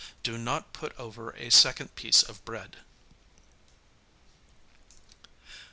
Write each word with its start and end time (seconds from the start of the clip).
Do 0.23 0.35
not 0.35 0.73
put 0.73 0.97
over 0.97 1.29
a 1.35 1.51
second 1.51 1.93
piece 1.93 2.23
of 2.23 2.43
bread. 2.43 2.77